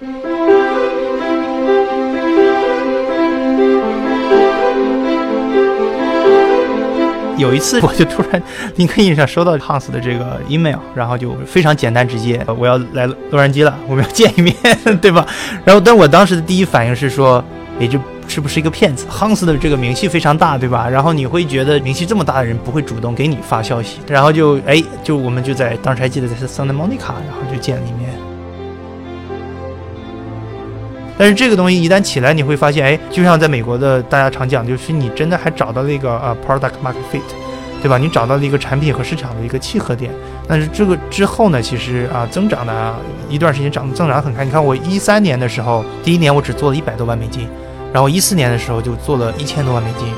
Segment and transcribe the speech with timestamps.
[0.00, 0.08] 有
[7.54, 8.42] 一次， 我就突然
[8.76, 14.54] 林肯印上收到 Hans 的这个 email，然后就非常简单直接，我要来洛杉矶了，我们要见一面，
[15.02, 15.26] 对吧？
[15.66, 17.44] 然后，但我当时的第一反应是说，
[17.78, 20.88] 哎，这是不是一个骗子？Hans 的这个名气非常大，对吧？
[20.88, 28.08] 然后你会觉得名气这么大的人不会主动给你发消息，然后就哎，就我们就在当时还记得在 Santa Monica，然后就见了一面。
[31.20, 37.20] 但是这个东西一旦起来，你会发现，哎，就像在美国的大家常讲，就是你真的还找到了一个呃 product market fit，
[37.82, 37.98] 对吧？
[37.98, 40.10] 你找到了一个产品和市场的一个契合点。
[40.48, 42.94] 但是这个之后呢，其实啊，增长的
[43.28, 44.46] 一段时间涨增长很快。
[44.46, 47.46] 你看我一三年的时候，第一年我只做了一百多万美金，
[47.92, 50.08] 然后一四年的时候就做了一千多万美金。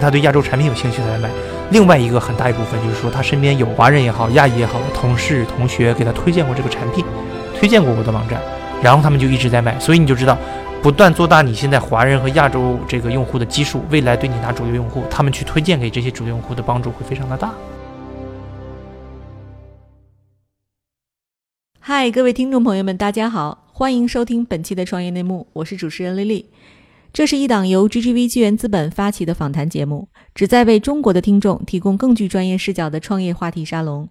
[0.00, 1.28] 他对亚洲产品有兴趣才买。
[1.68, 7.04] 另外一个很大一部分就是说，他身边有华人也好、亚裔也好同事、同学给他推荐过这个产品。
[7.58, 8.40] 推荐过我的网站，
[8.80, 10.38] 然后他们就一直在买，所以你就知道，
[10.80, 17.52] 不断做大你现在华人和亚洲这个用户的基数，未来对你拿主流用户，他们去推荐给这些主流用户的帮助会非常的大。
[21.80, 26.50] 嗨，各位听众朋友们，大家好，欢迎收听本期的创业内幕，我是主持人丽丽。
[27.12, 34.08] 这是一档由 GGV 纪元资本发起的访谈节目，旨在为中国的听众提供更具专业视角的创业话题沙龙。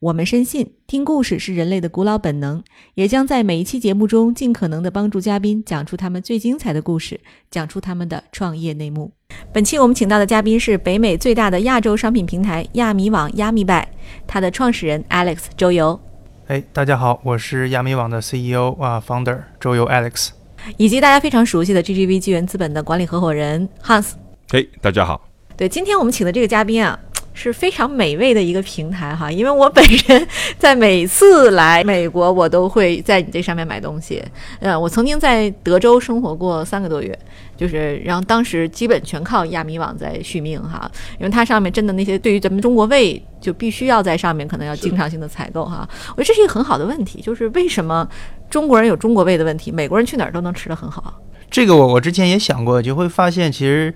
[0.00, 7.20] 我们深信，听故事是人类的古老本能，也将在每一期节目中尽可能的帮助嘉宾讲出他们最精彩的故事，
[7.50, 9.12] 讲出他们的创业内幕。
[9.52, 13.86] 本期我们请到的嘉宾是北美最大的亚洲商品平台亚米网亚米拜，
[14.26, 16.00] 它的创始人 Alex 周游。
[16.46, 20.30] 哎，大家好，我是亚米网的 CEO 啊，Founder 周游 Alex，
[20.78, 24.12] 以及大家非常熟悉的 GGV 纪元资本的管理合伙人 Hans。
[24.52, 25.28] 哎，大家好。
[25.58, 26.98] 对，今天我们请的这个嘉宾啊。
[27.40, 34.22] 是非常美味的一个平台哈，因为我本人在每次来美国，我都会在你这上面买东西。
[34.58, 37.18] 呃，我曾经在德州生活过三个多月，
[37.56, 45.88] 就是然后当时基本全靠亚米网在续命哈，因为它上面真的那些对于咱们中国胃就必须要在上面，可能要经常性的采购哈。
[46.14, 48.06] 我觉得这是一个很好的问题，就是为什么
[48.50, 51.18] 中国人有中国胃的问题，美国人去哪儿都能吃得很好。
[51.50, 53.94] 这个我我之前也想过，就会发现其实。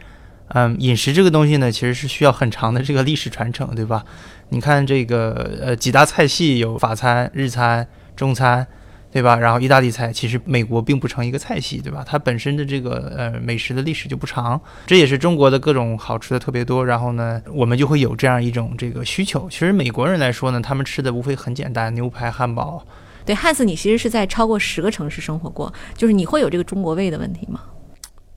[0.54, 4.04] 嗯，饮食这个东西呢，其实是需要很长的这个历史传承，对吧？
[4.50, 7.84] 你看这个呃几大菜系有法餐、日餐、
[8.14, 8.64] 中餐，
[9.10, 9.36] 对吧？
[9.36, 12.04] 然后意大利菜，其实美国并不成一个菜系，对吧？
[12.06, 19.48] 它本身的这个呃美食的历史就不长，这也是中国的各种好吃的特别多，然后呢，我们就会有这样一种这个需求。
[19.50, 22.80] 其实美国人来说呢，他们吃的无非很简单，牛排、汉堡。
[23.26, 27.60] 对，汉斯，你其实是在超过十个城市生活过，就是你会有这个中国味的问题吗？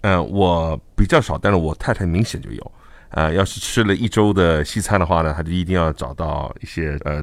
[0.07, 2.71] 嗯，我比较少，但是我太太明显就有。
[3.09, 7.21] 呃，要是吃了一周的西餐的话呢，他就一定要找到一些呃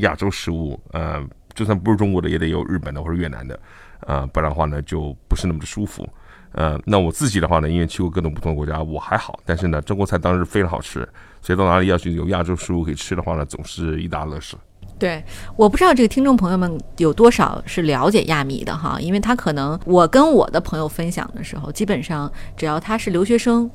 [0.00, 1.22] 亚洲食物，呃，
[1.52, 3.60] 就算不是中国的，也得有日本的或者越南的，
[4.06, 6.08] 呃，不然的话呢，就不是那么的舒服。
[6.52, 11.06] 呃，那我自己的话呢，因为去过各种不同的国家，我还好，但是呢，中国菜当然非常好吃，
[11.42, 14.56] 所以到哪里要是有亚洲食物可以吃的话呢，总是一大乐事。
[14.98, 15.22] 对，
[15.56, 23.68] 我不知道这个听众朋友们有多少是了解亚米的哈，因为他可能我跟我的朋友分享的时候，基本上只要他是留学生，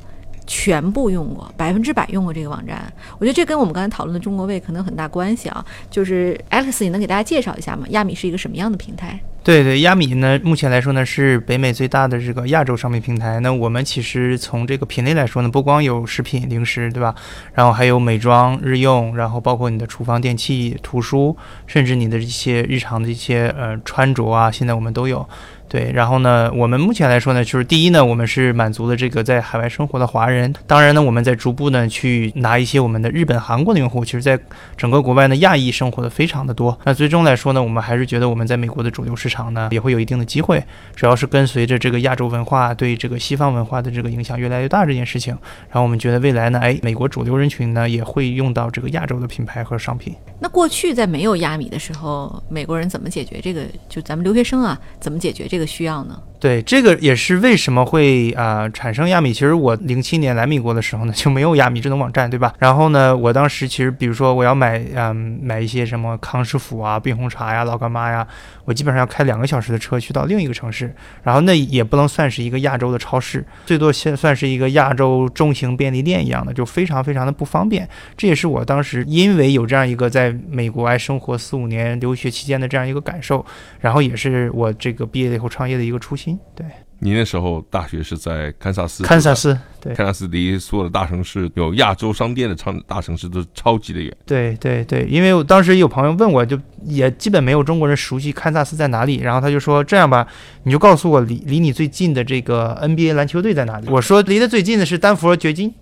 [0.45, 2.91] 全部用过，百分之百用过这个网站。
[3.19, 5.65] 我觉得这跟我们刚才讨论的中国味可能很大关系啊。
[5.91, 7.85] 就是 Alex，你能给大家介绍一下吗？
[7.89, 9.19] 亚米是一个什么样的平台？
[9.47, 13.39] 对对，亚米呢，目前来说呢是北美最大的这个亚洲商品平台。
[13.39, 17.15] 那我们其实从这个品类来说呢，不光有食品、零食，对吧？
[17.53, 25.25] 然后还有美妆、日用，然后包括你的厨房电器、图书，甚至你的一些日常的一些呃穿着啊，现在我们都有。
[25.69, 30.53] 对，然后呢，我们目前来说呢，就是第一呢，我们是满足了这个在海外生活的华人。
[30.65, 34.05] 当然呢，我们在逐步呢去拿一些我们的日本、韩国的用户。
[34.05, 34.39] 其实，在
[34.77, 36.79] 整个国外呢，亚裔生活的非常的多。
[36.85, 40.63] 那最终来说呢，我们还是觉得我们在美国的主流市场呢，也会有一定的机会。
[40.95, 45.37] 主要是跟随着这个亚洲文化对这个西方文化的这个影响越来越大这件事情。
[45.67, 50.15] 然后我们觉得未来呢，哎，美国主流人群呢也会用到这个亚洲的品牌和商品。
[50.39, 53.63] 那过去在没有亚米的时候，美国人怎么解决这个？
[53.89, 55.56] 就咱们留学生啊，怎么解决这？
[55.57, 56.21] 这个需要呢？
[56.39, 59.33] 对，这个也是为什么会啊产生亚米。
[59.33, 62.53] 其实我零七年来美国的时候呢，就没有亚米智能网站，对吧？
[62.59, 68.27] 然后呢，我当时其实比如说我要买嗯买一些什么康师傅啊、冰红茶呀、老干妈呀，
[68.65, 70.93] 我基本上要开两个小时的车去到另一个城市，
[71.23, 77.89] 然后那也不能算是一个亚洲的超市，最多先算是一个亚洲中型便利店一样的，就非常非常的不方便。
[78.15, 83.43] 这也是我当时因为有这样一个在美国爱生活四五年留学期间的这样一个感受，
[83.79, 86.26] 然后也是我这个毕业以后创业的一个初心。
[86.55, 86.65] 对，
[86.99, 94.15] 你那时候大学是在堪萨斯，堪萨斯，对，堪萨斯离所有的大城市有亚洲商店的超大城市都超级的远。
[94.25, 100.25] 对对对，因为我当时有朋友问我，就也基本没有中国人熟悉堪萨斯在哪里，然后他就说这样吧，
[100.63, 103.87] 你就告诉我离离你最近的这个 NBA 篮球队在哪里。
[103.89, 105.73] 我说离得最近的是丹佛掘金。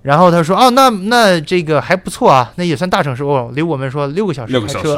[0.00, 3.24] 然后他说：“哦，那那这个还不错啊，那也算大城市。
[3.24, 4.96] 哦，离我们说六个小时六个小时，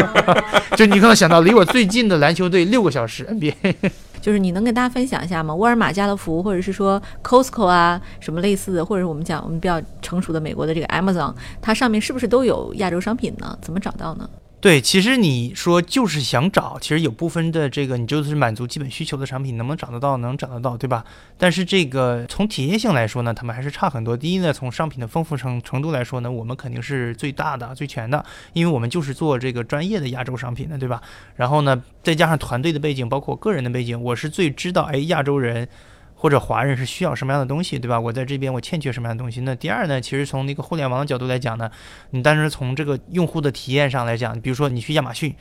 [0.76, 3.74] 就你可能想到离我最近的篮球队六个小时 NBA，
[4.24, 5.54] 就是你能跟大家分享一下吗？
[5.54, 13.58] 沃尔玛、家乐福，或者是说 Costco 啊，什么类似的，或者是我们讲我们比较成熟的美国的这个 Amazon，它上面是不是都有亚洲商品呢？
[13.60, 14.26] 怎么找到呢？”
[14.64, 20.16] 对，其实你说就是想找，其实有部分的这个你就是满足基本需求的产品，能不能找得到？
[20.16, 21.04] 能找得到，对吧？
[21.36, 24.16] 但是这个从体验性来说呢，他们还是差很多。
[24.16, 28.24] 第一呢，从商品的丰富程程度来说呢，我们肯定是最大的、最全的，
[28.54, 31.02] 因为我们就是做这个专业的亚洲商品的，对吧？
[31.36, 35.68] 然后呢，再加上团队的背景，包括我个人的背景，我是最知道，哎，亚洲人。
[36.24, 38.00] 或者华人是需要什么样的东西，对吧？
[38.00, 39.42] 我在这边我欠缺什么样的东西？
[39.42, 40.00] 那第二呢？
[40.00, 41.70] 其实从那个互联网的角度来讲呢，
[42.12, 45.34] 你单纯从这个用户的体验上来讲，比如说你去亚马逊，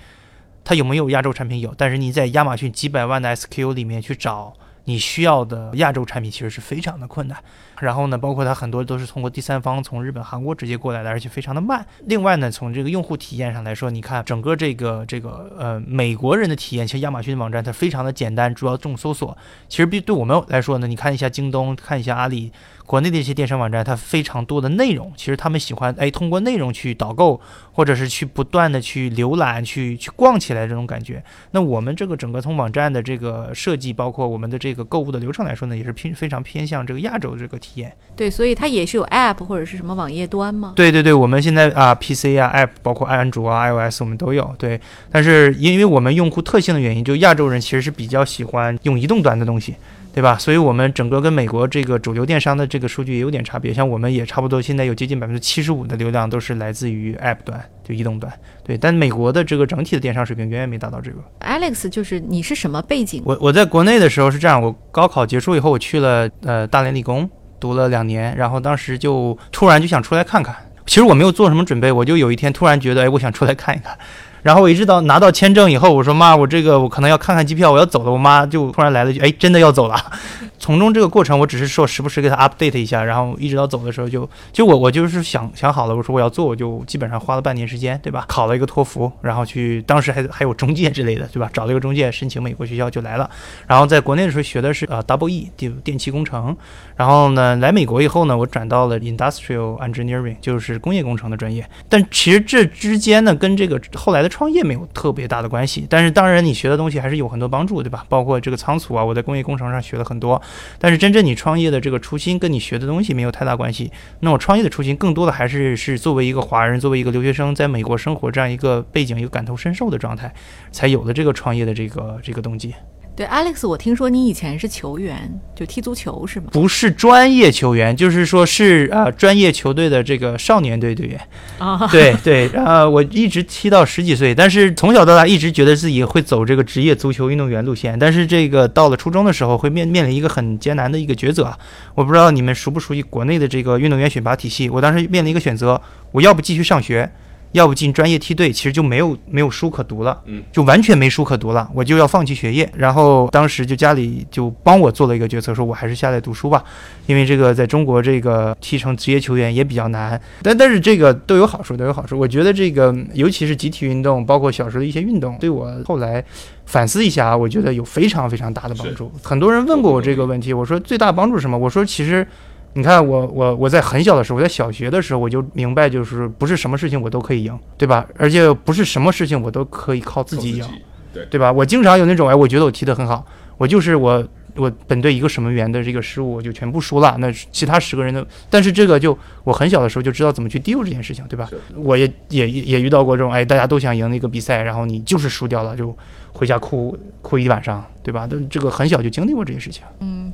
[0.66, 1.62] 它有没有亚洲产品？
[1.62, 4.54] 有，但是你在亚马逊几百万的 SKU 里面去找
[4.86, 7.38] 你需要的亚洲产品，其实是非常的困难。
[7.80, 11.86] 然后呢，包括它很多都是通过第三方从日本、韩国直接过来的，而且非常的慢。
[12.06, 19.38] 另外呢，从这个用户体验上来说，你看整个这个这个呃美国人的体验，其实亚马逊网站它非常的简单，主要重搜索。
[19.68, 22.52] 其实比对我们来说呢，你看一下京东，看一下阿里。
[22.86, 27.40] 国内的一些电商网站，它非常多的内容，其实他们喜欢哎通过内容去导购，
[27.72, 31.24] 或者是去不断的去浏览、去去逛起来这种感觉。
[31.52, 37.96] 那我们这个整个从网站的这个设计，包括我们的这个购物的流程来说呢，也是偏非常偏向这个亚洲这个体验。
[38.16, 40.74] 对，所以它也是有 App 或者是什么网页端吗？
[40.76, 44.54] 对对对，我们现在啊 PC 啊 App 包括安卓啊 iOS 我们都有。
[44.60, 49.76] 对，但是因为我们用户特性的原因，就亚洲人其实是比较喜欢用移动端的东西。
[50.14, 50.38] 对吧？
[50.38, 53.74] 所以，我们整个跟美国这个主流电商的这个数据也有点差别。
[53.74, 58.32] 像我们也差不多，现在有接近百分之七十五的流量都是来自于 App 端，就移动端。
[58.64, 61.18] 对，但美国的这个整体的电商水平远远没达到这个。
[61.40, 63.24] Alex，就是你是什么背景？
[63.26, 67.28] 我我在国内的时候是这样，我高考结束以后，我去了呃大连理工
[67.60, 70.56] 读了两年，然后当时就突然就想出来看看。
[70.86, 73.98] 其实我没有做什么准备，我就有一天突然觉得，哎，我想出来看一看。
[74.44, 78.12] 然后我一直到拿到签证以后，我说妈，我这个我可能要看看机票，我要走了。
[78.12, 79.96] 我妈就突然来了句，哎，真的要走了。
[80.60, 88.24] 从中这个过程，我只是说时不时给他 update 一下，然后一直到走的时候，就就我我就是想想好了，我说我要做，我就基本上花了半年时间，对吧？
[88.28, 91.50] 考了一个托福，然后去当时还还有中介之类的，对吧？
[91.52, 93.30] 找了一个中介申请美国学校就来了。
[93.68, 96.56] 然后在国内的时候学的是呃 double E 电电气工程，
[96.96, 101.66] 然后呢来美国以后呢，我转到了 industrial engineering，就是工业工程的专业。
[101.90, 105.86] 但其实这之间呢，跟这个后来的创业没有特别大的关系。
[105.88, 108.04] 但是当然你学的东西还是有很多帮助，对吧？
[108.10, 110.42] 包括这个仓储啊，我在工业工程上学了很多。
[110.80, 113.92] 但是真正你创业的这个初心跟你学的东西没有太大关系。
[114.22, 120.34] 那我创业的初心更多的还是是作为一个华人，作为一个留学生在美国生活这样一个背景，一个感同身受的状态，
[120.72, 122.74] 才有了这个创业的这个这个动机。
[123.16, 126.48] 对，Alex，我听说你以前是球员，就踢足球是吗？
[126.52, 131.22] 不是专业球员，就是说是呃专业球队的这个少年队队员。
[131.60, 137.98] 啊，对对，呃，我一直踢到十几岁，但是从小到大一直觉得自己会走这个职业足球运动员路线。
[138.00, 141.56] 但是这个到了初中的时候，会面面临一个很艰难的一个抉择。
[141.94, 144.68] 我不知道你们熟不熟悉国内的这个运动员选拔体系。
[144.70, 145.80] 我当时面临一个选择，
[146.12, 147.12] 我要不继续上学。
[147.54, 152.70] 要不进专业梯队，其实就没有没有书可读了，嗯，就完全没书可读了，我就要放弃学业。
[152.76, 156.64] 然后当时就家里就帮我做了一个决策，说我还是下来读书吧，
[157.06, 160.20] 因为这个在中国这个踢成职业球员也比较难。
[160.42, 162.20] 但但是这个都有好处，都有好处。
[162.20, 166.24] 我觉得这个尤其是集体运动，包括小时候的一些运动，对我后来
[166.66, 169.12] 反思一下啊，我觉得有非常非常大的帮助。
[169.22, 171.58] 很多人问过我这个问题，我说最大帮助是什么？
[171.58, 172.28] 我说其实。
[172.76, 178.06] 你看我我我在很小的时候，我在小学的时候我就明白，就是不是什么事情我都可以赢，对吧？
[178.18, 180.66] 而且不是什么事情我都可以靠自己赢，
[181.14, 181.52] 对对吧？
[181.52, 183.24] 我经常有那种哎，我觉得我踢得很好，
[183.58, 187.16] 我就是我我本队一个什么员的这个失误，我就全部输了。
[187.20, 191.48] 那其他十个人的，但是这个就我很小的时候就知道怎么去 deal 这件事情，对吧？
[191.76, 195.96] 我也也也遇到过这种哎，大家都想赢一个比赛，然后你就是输掉了，就
[196.32, 198.26] 回家哭哭一晚上，对吧？
[198.26, 200.34] 都这个很小就经历过这些事情，嗯。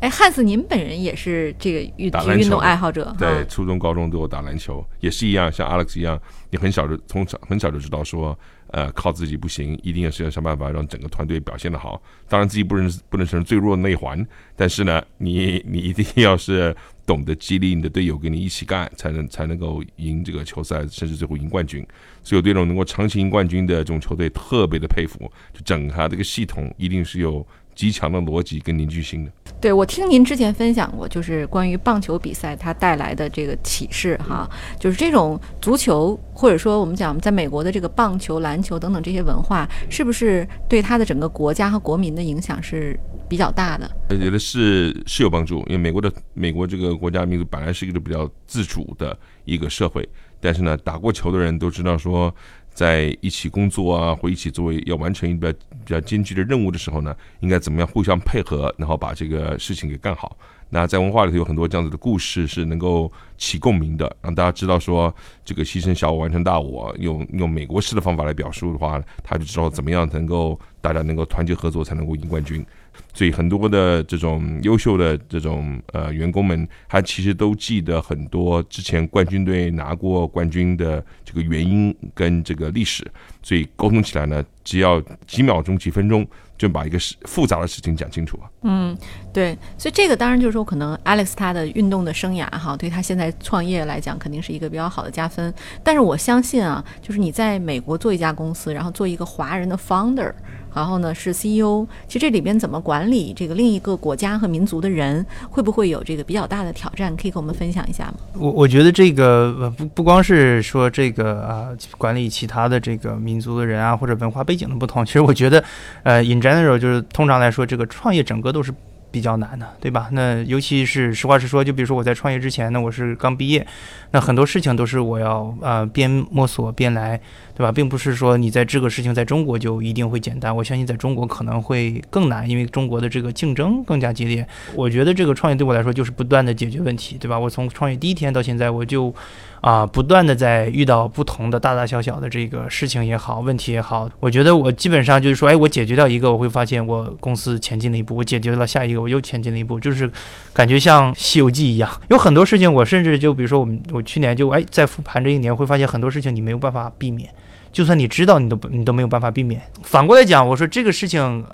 [0.00, 8.36] 哎，汉斯，您本人也是这个运体育运动爱好者，对，初中、高中都有打篮球，也是一样，像 Alex 一样，你很小就从小很小就知道说，
[8.68, 12.00] 呃，靠自己不行，一定要是要想办法让整个团队表现的好。
[12.28, 14.26] 当然，自己不能不能成最弱的那一环，
[14.56, 21.86] 但是呢，你你一定 要是懂得激励你的队友，跟你一起干，才能才能够赢这个球赛，甚至最后赢冠军。
[22.24, 27.46] 所以，我对这种能够长期赢冠军的这种球队特别的佩服，就整他这个系统一定是有。
[27.72, 29.32] 极强的逻辑跟凝聚性的。
[29.60, 34.48] 对，我听您之前分享过，就是关于棒球比赛它带来的这个启示哈，
[34.78, 42.98] 就是这种足球或者说我们讲在美国的这个棒球、篮球等等这些文化，是不是对它的整个国家和国民的影响是
[43.28, 43.90] 比较大的？
[44.08, 50.08] 我觉得是是有帮助，因为美国的美国这个国家民族本来是一个比较自主的一个社会，
[50.40, 52.34] 但是呢，打过球的人都知道说。
[52.80, 60.34] 在一起工作啊，或一起作为要完成一个比较艰巨的任务的时候呢，应该怎么样互相配合，然后把这个事情给干好。
[60.70, 72.64] 那在文化里头有很多这样子的故事是能够起共鸣的，让大家知道说这个牺牲小我完成大我，用用美国式的方法来表述的话，他就知道怎么样能够大家能够团结合作才能够赢冠军。
[73.12, 83.04] 所以很多的这种优秀的这种呃员工们，他其实都记得很多之前冠军队拿过冠军的这个原因跟这个历史，
[83.42, 88.38] 所以沟通起来呢，只要几秒钟、几分钟就把一个事复杂的事情讲清楚。
[88.62, 88.96] 嗯，
[89.32, 95.52] 对，所以这个当然就是说，可能 Alex 他的运动的生涯哈，对他现在创业来讲，肯定是一个比较好的加分。
[95.82, 100.32] 但是我相信啊，就是你在美国做一家公司，然后做一个华人的 founder。
[100.74, 101.86] 然后呢，是 CEO。
[102.06, 107.14] 其实这里边怎么管理这个另一个国家和民族的人，会不会有这个比较大的挑战？
[107.16, 108.14] 可以跟我们分享一下吗？
[108.34, 115.04] 我我觉得这个不不光是说这个啊，管理其他的这个民族的人啊，或者文化背景的不同。
[115.04, 115.62] 其实我觉得，
[116.02, 118.72] 呃，in general 就是通常来说，这个创业整个都是
[119.10, 120.08] 比较难的，对吧？
[120.12, 123.66] 那尤其是实话实说，就比如说我在创业之前呢，我是刚毕业，
[124.12, 127.20] 那很多事情都是我要呃边摸索边来。
[127.60, 134.48] 对吧，并不是说你在这个事情在中国就一定会简单，我相信在中国可能会更难，因为中国的这个竞争更加激烈。
[134.74, 137.38] 我觉得这个创业对我来说就是不断的解决问题，对吧？
[137.38, 139.14] 我从创业第一天到现在，我就
[139.60, 150.10] 啊不断的在遇到不同的大大小小的这个事情也好，问题也好，我觉得我基本上就是说，哎，我解决掉一个，我会发现我公司前进了一步；我解决了下一个，我又前进了一步，就是
[150.54, 151.90] 感觉像《西游记》一样。
[152.08, 157.28] 有很多事情，我甚至就比如说我们我去年就哎在复盘这一年，会发现很多事情你没有办法避免。
[157.72, 159.62] 就算你知道，你都不你都没有办法避免。
[159.82, 161.46] 反过来讲，我说这个事情，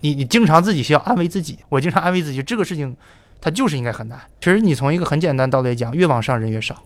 [0.00, 1.58] 你你经常自己需要安慰自己。
[1.68, 2.96] 我经常安慰自己，这个事情
[3.40, 4.16] 它就是应该很难。
[4.40, 6.80] 其实你从一个很简单道理来讲，越往上人越少，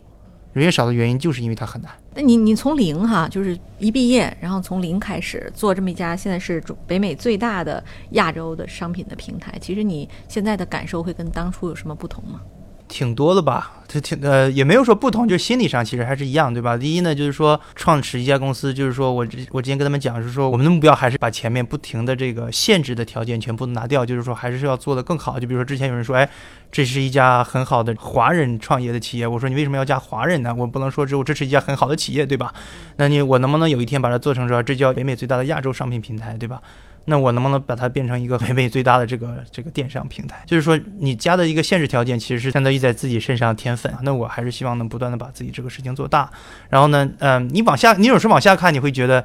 [0.55, 1.91] 人越少的原因就是因为它很难。
[2.15, 12.41] 那你你从零哈，就是一毕业，然后从零开始做这么一家现在是北美最大的亚洲的商品的平台，其实你现在的感受会跟当初有什么不同吗？
[12.87, 16.77] 挺多的吧，它挺呃也没有说不同，就心理上其实还是一样，对吧？
[16.77, 25.41] 第一呢，就是说创始一家公司，就是说我我之前跟他们讲，就是说我们的目标还是把前面不停的这个限制的条件全部拿掉，就是说还是要做的更好。
[25.41, 26.29] 就比如说之前有人说，哎，
[26.71, 30.55] 这是一家很好的华人创业的企业，我说你为什么要加华人呢？
[30.55, 32.53] 我不能说只有这是一家很好的企业，对吧？
[32.97, 36.61] 那你我能不能有一天把它做成说这叫北美最大的亚洲商品平台，对吧？
[37.07, 40.43] 那我能不能把它变成一个 北美最大的这个这个电商平台？
[40.47, 43.93] 就是说，你加的一个限制条件，其实是相当于在自己身上添粉。
[44.03, 46.31] 那我还是希望能不断的把自己这个事情做大。
[46.71, 49.25] 然后呢，嗯，你往下，你有时候往下看，你会觉得，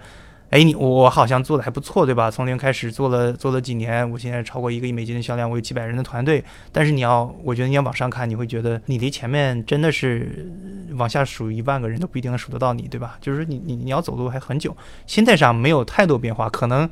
[0.49, 2.29] 哎，你我好像做的还不错，对吧？
[2.29, 6.43] 从零开始做了做了几年，我现在超过一个亿美金的销量，我有几百人的团队。
[6.71, 10.51] 但是你要，我觉得你要往上看，你会觉得你离前面真的是
[10.97, 13.17] 往下数一万个人都不一定能数得到你，对吧？
[13.21, 14.75] 就是你你你要走路还很久，
[15.07, 16.89] 心态上没有太多变化，可能。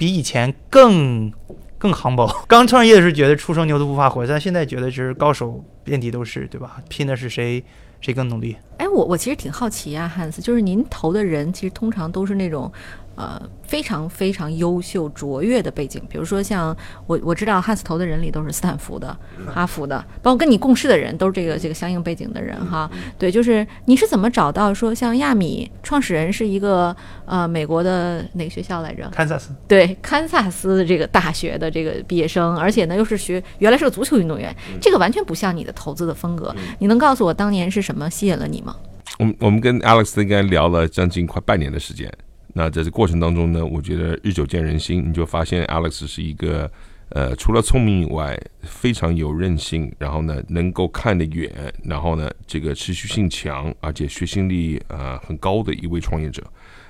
[0.00, 1.30] 比以前更
[1.76, 2.34] 更含苞。
[2.48, 6.78] 刚创业的时候觉得初生牛犊不怕虎，但现在觉得就是高手遍地都是，对吧？
[6.88, 7.62] 拼的是谁
[8.00, 8.56] 谁更努力。
[8.78, 12.72] 哎，我我其实挺好奇啊，汉斯，就是您投的人其实通常都是那种。
[13.20, 16.74] 呃，非常非常优秀卓越的背景，比如说像
[17.06, 19.14] 我我知道汉斯投的人里都是斯坦福的、
[19.46, 22.90] 哈佛的，包括跟你共事的人都是这个这个相应背景的人哈。
[23.18, 26.96] 对，就是你是怎么找到说像亚米创始人是一个
[27.26, 29.06] 呃美国的哪个学校来着？
[29.10, 29.50] 堪萨斯。
[29.68, 36.54] 对，堪萨斯这个大学的这个毕业生，而且呢又是学原来是个足球运动员，这个完全不像你的投资的风格。
[36.78, 38.74] 你能告诉我当年是什么吸引了你吗？
[39.18, 42.10] 我们我们跟 Alex 应该聊了将近快半年的时间。
[42.52, 46.70] 那在这过程当中呢，我觉得日久见人心，你就发现 Alex 是一个，
[47.10, 56.42] 呃，除了聪明以外，非常有韧性，然后呢，能够看得远，然后呢，这个持续性强，而且学习力呃很高的一位创业者。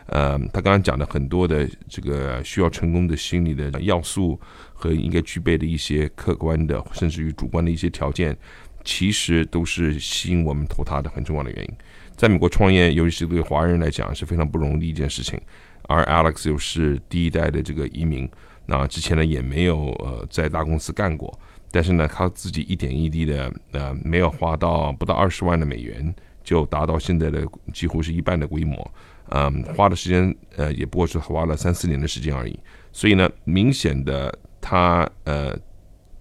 [0.07, 4.40] 呃，他刚刚讲的很多的这个需要成功的心理的要素
[4.75, 8.37] 和应该具备的一些客观的甚至于主观的一些条件，
[8.83, 11.71] 其实都是吸引我们投他的很重要的原因。
[12.20, 15.40] 在美国创业，尤其是对华人来讲是非常不容易的一件事情。
[15.84, 18.28] 而 Alex 又是第一代的这个移民，
[18.66, 21.32] 那之前呢也没有呃在大公司干过，
[21.70, 28.90] 但是呢他自己一点一滴的呃没有花到不到二十万的美元，就达到现在的几乎是一半的规模。
[29.30, 32.60] 嗯，花的时间呃也不过是花了三四年的时间而已。
[32.92, 35.58] 所以呢，明显的他呃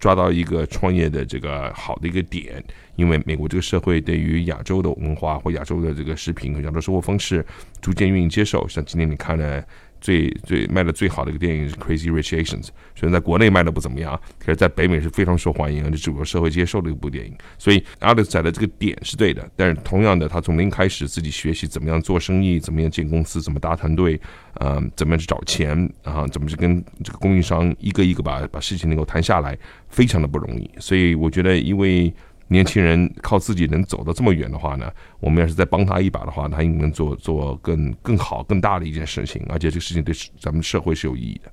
[0.00, 2.60] 抓到一个创业的这个好的一个点，
[2.96, 7.46] 因为美国这个社会对于亚洲的文化或亚洲的这个食品和亚洲生活方式
[7.80, 8.66] 逐渐愿意接受。
[8.66, 9.62] 像今天你看呢。
[10.00, 17.36] 最最卖的最好的一个电影是《Crazy Rich Asians》，虽然在国内卖的不怎么样，可是在北美是非常受欢迎，而且整个社会接受的一部电影。
[17.58, 24.20] 所以 Alex 在的这个点是对的，但是同样的，他从零开始自己学习怎么样做生意，怎么样建公司，怎么搭团队，
[24.54, 29.56] 呃，怎么样去找钱啊，怎么去跟这个供应商一个一个把把事情能够谈下来，
[29.88, 30.70] 非常的不容易。
[30.78, 32.12] 所以我觉得，因为
[32.52, 34.90] 年轻人靠自己能走到这么远的话呢，
[35.20, 41.50] 我们要是再帮他一把的话，他应该能做做更更好、更大的一件事情，而且这个事情对咱们社会是有意义的。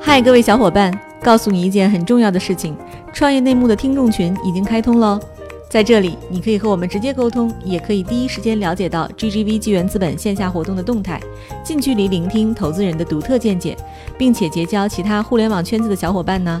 [0.00, 2.76] 嗨，各位小伙伴，告诉你一件很重要的事情：
[3.12, 5.20] 创业内幕的听众群已经开通喽！
[5.70, 11.20] 在这里，你可以和我们直接沟通，也可以第一时间了解到 GGV 纪元资本线下活动的动态，
[11.64, 13.76] 近距离聆听投资人的独特见解，
[14.18, 16.60] 并且结交其他互联网圈子的小伙伴呢。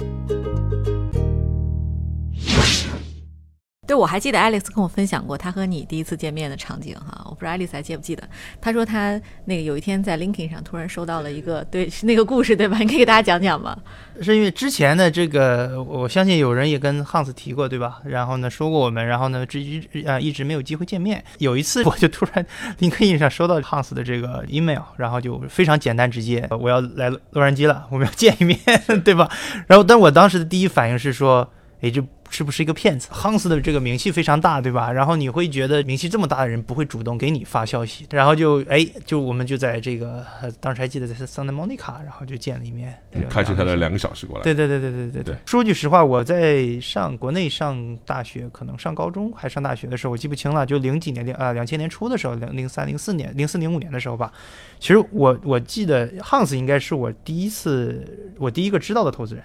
[3.91, 8.23] 对，我还记得 Alex 跟我分享过他和你第一次见面的场景哈，我不知道 Alex 还记不记得。
[8.61, 12.77] 他说他那个有一天在 LinkedIn 上突然收到了一个，对，是那个故事对吧？
[12.77, 13.77] 你可以给大家讲讲吗？
[14.21, 17.99] 是因为之前的这个，我相信有人也跟 Hans 提过对吧？
[18.05, 19.59] 然后呢说过我们，然后呢直
[20.07, 21.21] 啊一直没有机会见面。
[21.39, 22.45] 有一次我就突然
[22.79, 28.57] LinkedIn 上收到 Hans 的这个 email，然后就非常简单直接，我要来洛杉矶了，我们要见一面
[29.03, 29.29] 对吧？
[29.67, 32.01] 然后但我当时的第一反应是说，哎就
[32.31, 34.89] 是不是一个骗子？Hans 的这个名气非常大，对吧？
[34.89, 40.25] 然后你会觉得名气这么大的人不会主动给你发消息，然后就哎，就我们就在这个
[40.61, 42.97] 当时还记得在 Santa Monica，然后就见了一面，
[43.29, 44.43] 开车开了两个小时过来。
[44.43, 45.35] 对对对对对对对。
[45.45, 54.31] 说句实话，我在上国内上大学，可能上高中还上大学的时候，我记不清了，就零几年零啊两千年初的时候，零零三零四年零四零五年的时候吧。
[54.79, 59.43] 其实我我记得 Hans 应该是我第一次我第一个知道的投资人。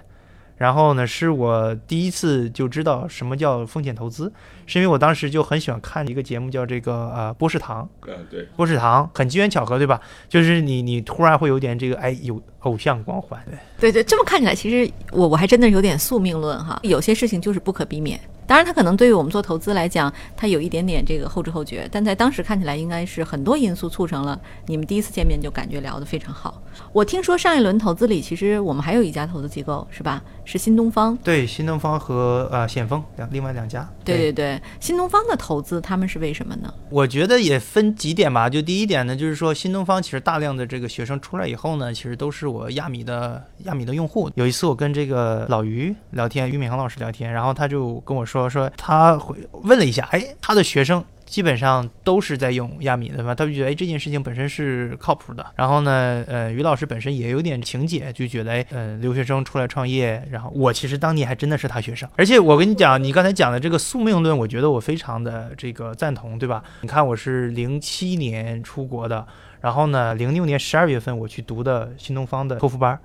[0.57, 4.31] 然后呢，是我第一次就知道什么叫风险投资，
[4.65, 7.87] 是因为我当时就很喜欢看一个节目，叫这个呃波士堂。
[8.07, 10.01] 嗯，对，波士堂很机缘巧合，对吧？
[10.27, 13.39] 就是你你突然会有点这个哎有偶像光环。
[13.79, 18.19] 对对，这么看起来，其实我我还真的有点宿命论哈，有些事情就是不可避免。
[18.47, 26.61] 当然，它可能对于我们做投资来讲，它有一点点这个后知后觉，但在当时看起来，应该是很多因素促成了你们第一次见面就感觉聊得非常好。
[26.93, 30.23] 我听说上一轮投资里，其实我们还有一家投资机构，是吧？
[30.45, 31.17] 是新东方。
[31.17, 33.87] 对，新东方和呃险峰两另外两家。
[34.05, 36.73] 对对对，新东方的投资他们是为什么呢？
[36.89, 38.49] 我觉得也分几点吧。
[38.49, 44.31] 就第一点呢，就是说新东方其实大量的这个学生出来以后呢，其实都是我亚米的亚米的用户。
[44.35, 51.03] 有一次我跟这个老于聊天，俞敏洪老师聊天，然后他就跟我说说说他会问了一下，哎，他的学生。
[51.27, 55.45] 基本上都是在用亚米的嘛，他就觉得哎这件事情本身是靠谱的。
[55.57, 60.25] 然后呢，呃，于老师本身也有点情节，就觉得哎，呃，留学生出来创业。
[60.31, 66.63] 然后我其实当年还真的是他学生，而且我跟你讲，你刚才讲的这个宿命论，我觉得我非常的这个赞同，对吧？
[66.79, 69.27] 你看我是零七年出国的，
[69.59, 72.97] 然后呢，零六年十二月份我去读的新东方的托福班。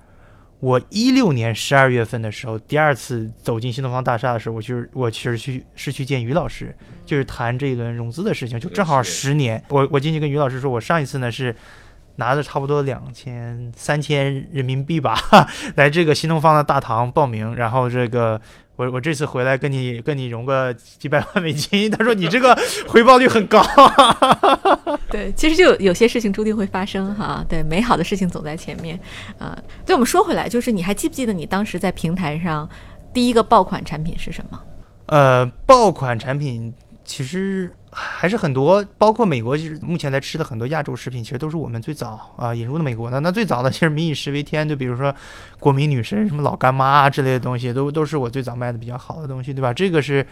[0.62, 6.72] 我一六年十二月份的时候，第二次走进新东方大厦的时候，我就是我其实去是去见于老师，
[7.04, 9.60] 就是谈这一轮融资的事情，就正好十年。
[9.70, 11.52] 我我进去跟于老师说，我上一次呢是
[12.14, 15.18] 拿着差不多两千三千人民币吧，
[15.74, 18.40] 来这个新东方的大堂报名，然后这个。
[18.82, 23.62] 我我这次回来跟你跟你融个几百万美金，他说你这个回报率很高。
[25.08, 27.44] 对，其实就有些事情注定会发生哈。
[27.48, 28.98] 对，美好的事情总在前面。
[29.38, 32.68] 啊，对我们说回来，就是你还记不记得你当时在平台上
[33.14, 34.60] 第一个爆款产品是什么？
[35.06, 37.70] 呃，爆款产品其实。
[37.94, 43.20] 还是很多，包括美国，就是目前在吃的很多亚洲食品，其实都是我们最早啊引入的美国的。
[43.20, 45.14] 那最早的其实民以食为天，就比如说
[45.60, 49.74] 国民女神什么老干妈啊之类的东西，都都是我最早卖的比较好的东西，对吧？
[49.74, 50.26] 这个是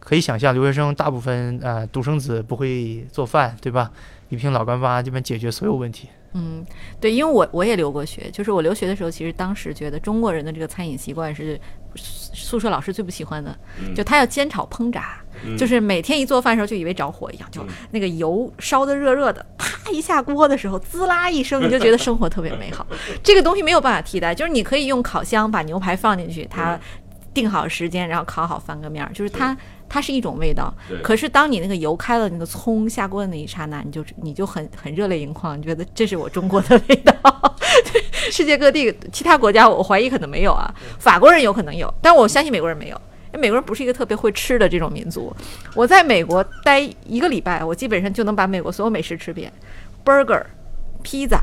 [0.00, 3.90] 可以想象，留学生大部分呃独生子不会做饭，对吧？
[4.28, 6.08] 一瓶老干妈基本解决所有问题。
[6.34, 6.64] 嗯，
[7.00, 11.58] 对，因为我我也留过学，就是我留学的时候，其实当时觉得中国人的这个餐饮习惯是
[11.96, 13.56] 宿舍老师最不喜欢的，
[13.94, 15.18] 就他要煎炒烹炸，
[15.56, 22.86] 就是每天一做饭的时候就以为着火一样，就那个油烧的热热的，啪一下锅的时候，滋啦一声，你就觉得生活特别美好。
[23.24, 26.78] 这个东西没有办法替代，就是你可以用烤箱把牛排放进去，它。
[27.32, 29.54] 定好时间，然后烤好翻个面儿，就是它
[29.88, 30.72] 它是一种味道。
[31.02, 37.14] 可是当你那个油开了，那个葱下锅的那一刹那，你就你就很很热泪盈眶，你觉得这是我中国的味道。
[38.30, 43.00] 世界各地其他国家，我怀疑可能没有啊，法国人有可能有，但我相信美国人没有。
[43.32, 45.34] 美国人不是一个特别会吃的这种民族。
[45.74, 49.52] 我在美国待一个礼拜，我基本上就能把美国所有美食吃遍
[50.02, 50.42] ，burger、
[51.02, 51.42] 披萨、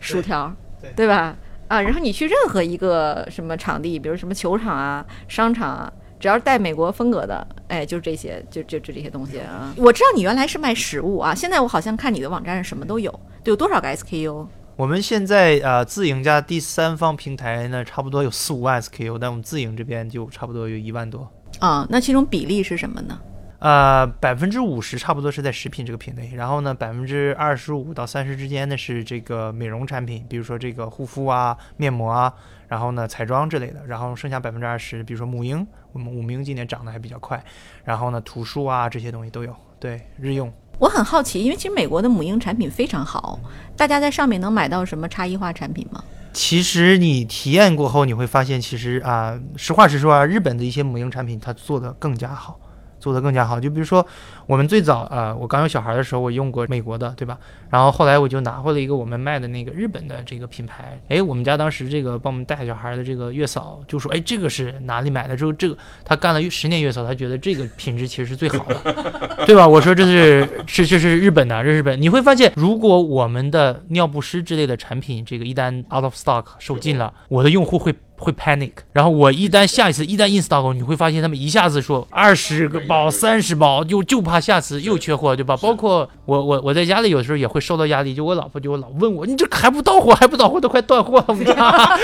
[0.00, 1.36] 薯条，对对吧？
[1.68, 9.72] 啊，然后你去任何一个什么场地，比如什么球场啊、商场啊，只要是带美国风格的，哎，就这些，就就就这些东西啊。
[9.76, 13.10] 我知道你原来是卖食物啊，现在我好像看你的网站上什么都有，
[13.42, 14.46] 对，有多少个 SKU？
[14.76, 21.28] 我们现在呃自营加第三方平台呢，差不多有四五万 SKU，但我们自营这边就差不多有一万多。
[21.58, 23.18] 啊，那其中比例是什么呢？
[23.60, 32.32] 呃，百分之五十差不多是在食品这个品类，然后呢，百分之二十五到三十之间的是这个美容产品，比如说这个护肤啊、面膜啊，
[32.68, 35.66] 然后呢彩妆之类的，然后剩下百分之二十，比如说母婴，
[36.06, 37.42] 我们母婴今年涨得还比较快，
[37.84, 40.52] 然后呢图书啊这些东西都有，对，日用。
[40.78, 43.40] 我很好奇，因为其实美国的母婴产品非常好，
[43.76, 46.04] 大家在上面能买到什么差异化产品吗？
[46.32, 52.60] 其实你体验过后，你会发现，其实啊，实话实说啊，日本的一些母婴产品它做的更加好，
[52.98, 53.58] 做的更加好。
[53.60, 54.06] 就比如说，
[54.46, 57.38] 我们最早啊，我刚有小孩的时候，我用过美国的，对吧？
[57.70, 61.00] 然后后来我就拿回了一个我们卖的那个日本的这个品牌。
[61.08, 65.36] 哎，我们家当时这个帮我们带小孩的这个月嫂就说，哎，这个是哪里买的？
[65.36, 69.66] 之后这个他干了十年月嫂，他觉得这个品质其实是最好的， 对吧？
[69.66, 72.00] 我说这是是这是日本的，这是日本。
[72.00, 77.94] 你会发现，如果我们的尿不湿之类的产品，这个一旦 out of stock 售罄了，我的用户会。
[78.18, 85.56] 会 panic，然后我一旦下一次一旦 in stock，你会发现他们一下子说二十个包、三十包，就就怕下次又缺货，对吧？
[85.56, 91.98] 包括我我我在家里有时候也会受到压力，就我老婆就老问我，你这还不到货，还不到货，都快断货了，我们家。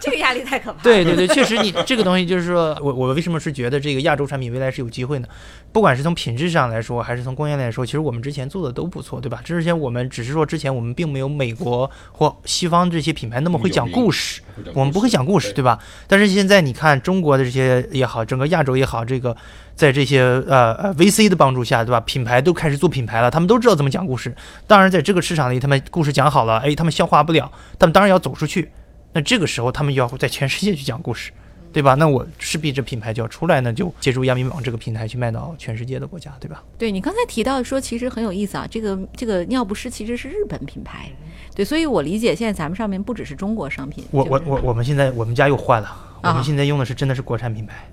[0.00, 0.80] 这个压力太可怕了。
[0.82, 5.28] 对对对，确实你这个东西就是说我我为什么是觉得这个亚洲产品未来是有机会呢？
[5.72, 9.40] 不管是从品质上来说，还是从供应链来说，其实我们之前做的都不错，对吧？
[9.44, 14.40] 之前我们只是说之前我们并没有美国或西方这些品牌那么会讲故事，
[14.74, 15.78] 我们不会讲故事，对吧？
[16.06, 19.36] 但是现在你看中国的这些也好，整个亚洲也好，这个
[19.74, 22.00] 在这些呃呃 VC 的帮助下，对吧？
[22.00, 24.34] 品牌都开始做品牌了，他们都知道怎么讲故事。
[24.66, 28.70] 当然，在这个市场里，他们故事讲好了，哎，他们消化不了，他们当然要走出去。
[29.12, 31.32] 那这个时候，他们要在全世界去讲故事。
[31.76, 31.92] 对吧？
[31.92, 36.62] 那我势必这品牌就要出来呢，就借助亚米网这个平台去卖到全世界的国家，对吧？
[36.78, 38.66] 对你刚才提到说，其实很有意思啊。
[38.70, 41.10] 这个这个尿不湿其实是日本品牌，
[41.54, 44.02] 对，所以我理解现在咱们上面不只是中国商品。
[44.10, 47.86] 我我就是我我们现在我们家又换了，我啊们现在用的是真的是国产品牌，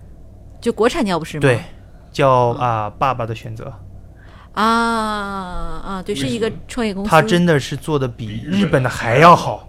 [0.61, 1.41] 就国产尿不湿吗？
[1.41, 1.59] 对，
[2.13, 3.65] 叫啊爸爸的选择，
[4.53, 7.09] 啊啊，对，是一个创业公司。
[7.09, 9.67] 它真的是做的比日本的还要好。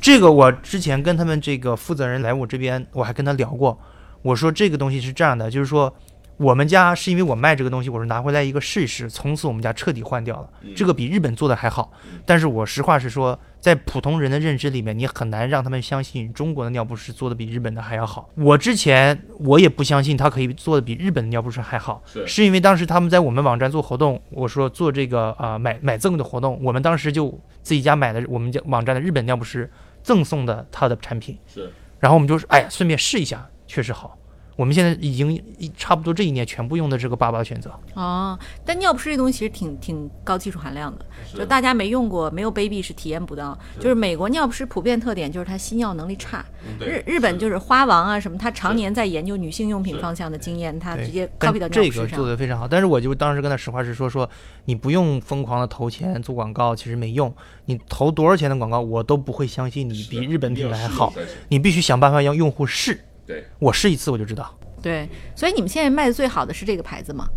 [0.00, 3.78] 这个我之前跟他们这个负责人来我这边，我还跟他聊过，
[4.22, 5.92] 我说这个东西是这样的，就是说
[6.36, 11.90] 我们家是因为我卖这个东西，我是拿回来一个试一试，从此我们家彻底换掉了，这个比日本做的还好。
[12.24, 18.28] 但是我实话实说，在普通人的认知里面，你很难让他们相信中国的尿不湿做的比日本的还要好。
[18.34, 27.30] 我之前我也不相信它可以做的比日本的尿不湿还好，是是因为当时他们在我们网站做活动，我说做这个啊、买买赠的活动，我们当时就
[27.62, 29.70] 自己家买的我们家网站的日本尿不湿
[30.06, 34.16] 赠送的他的产品，是然后我们就是，哎呀，顺便试一下，确实好。
[34.56, 43.56] 我们现在已经一差不多这一年全部用的这个爸爸的选择，哦，但尿不湿这东西其实挺挺高技术含量的，就大家没用过，没有 baby 是体验不到。
[43.78, 46.42] 就是美国尿不湿普遍特点就是它吸尿能力差，
[46.80, 52.18] 日日本就是花王啊什么，它常年在研究女性用品方向的经验，它直接 copy 到尿这个不湿上。
[52.18, 52.66] 做的非常好。
[52.66, 54.28] 但是我就当时跟他实话实说，说
[54.64, 57.30] 你不用疯狂的投钱做广告，其实没用。
[57.66, 61.12] 你投多少钱的广告，我都不会相信你比日本品牌还好。
[61.48, 62.98] 你必须想办法让用户试。
[63.26, 64.54] 对，我试一次我就知道。
[64.82, 67.28] 对，所以你们现在卖的最好的是这个牌子吗？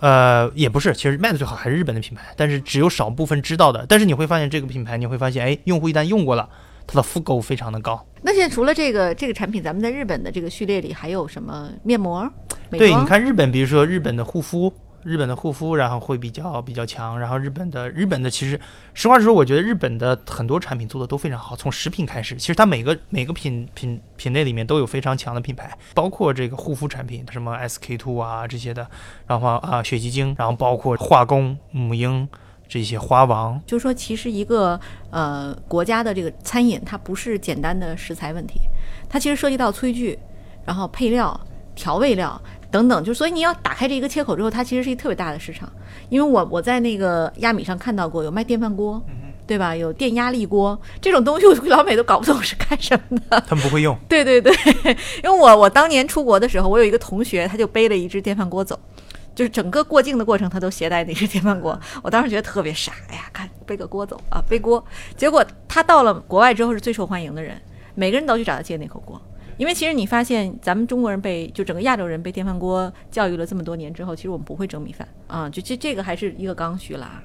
[0.00, 3.84] 呃，也不是，其实卖的最好还是日本的品牌，但是只有少部分知道的。
[3.88, 6.48] 但是你会发现这个品牌，你会发现，哎，用户一旦用过了，
[6.86, 8.06] 它的复购非常的高。
[8.22, 12.30] 那现在除了这个这个产品，咱们在日本的这个序列里还有什么面膜？
[12.70, 17.18] 对，你看日本，比如说日本的护肤，日本的护肤，然后会比较比较强。
[17.18, 18.60] 然后日本的日本的其实，
[18.94, 28.86] 实话实说，我觉得日本的很多产品做的都非常好，从食品开始，其实它每个每个品品品类里面都有非常强的品牌，包括这个护肤产品，什么 SK two 啊这些的，
[29.26, 32.28] 然后啊雪肌精，然后包括化工、母婴
[32.68, 34.78] 这些花王，就是说，其实一个
[35.10, 38.60] 呃国家的这个餐饮，它不是简单的食材问题，
[39.08, 40.18] 它其实涉及到炊具，
[40.66, 41.40] 然后配料、
[41.74, 42.38] 调味料
[42.70, 43.02] 等等。
[43.04, 45.70] 就所以你要打开这一个切口之后，它其实是一个特别大的市场。
[46.08, 49.02] 因为我我在那个亚米上看到过有卖电饭锅，
[49.46, 49.74] 对吧？
[49.74, 53.40] 有电压力锅这种东西，我老美都搞不懂是干什么的。
[53.46, 53.96] 他们不会用。
[54.08, 54.52] 对对对，
[55.22, 58.78] 因为我我当年出国的时候，我有一个同学，他就背了一只电饭锅走，
[59.34, 61.78] 就是整个过境的过程，他都携带那只电饭锅。
[62.02, 64.84] 我当时觉得特别傻，哎呀，看背个锅走啊，背锅。
[65.16, 67.60] 结果他到了国外之后是最受欢迎的人，
[67.94, 69.20] 每个人都去找他借那口锅。
[69.58, 77.22] 因为其实你发现，咱们中国人被就整个亚洲人被电饭锅教育了这么多年之后，其实我们不会蒸米饭啊，就这这个还是一个刚需啦。